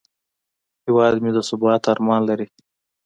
هیواد 0.83 1.15
مې 1.23 1.31
د 1.35 1.37
ثبات 1.49 1.81
ارمان 1.93 2.21
لري 2.29 2.47